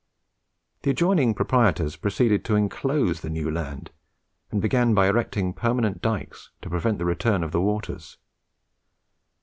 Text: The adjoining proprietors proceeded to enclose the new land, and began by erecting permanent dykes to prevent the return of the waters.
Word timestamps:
The 0.81 0.89
adjoining 0.89 1.35
proprietors 1.35 1.95
proceeded 1.95 2.43
to 2.45 2.55
enclose 2.55 3.21
the 3.21 3.29
new 3.29 3.51
land, 3.51 3.91
and 4.49 4.59
began 4.59 4.95
by 4.95 5.05
erecting 5.05 5.53
permanent 5.53 6.01
dykes 6.01 6.49
to 6.63 6.71
prevent 6.71 6.97
the 6.97 7.05
return 7.05 7.43
of 7.43 7.51
the 7.51 7.61
waters. 7.61 8.17